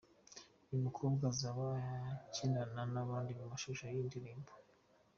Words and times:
Uyu 0.67 0.83
mukobwa 0.85 1.23
azaba 1.33 1.65
akinana 2.13 2.81
n'abandi 2.93 3.31
mu 3.39 3.45
mashusho 3.51 3.83
y'iyi 3.85 4.07
ndirimbo. 4.07 4.51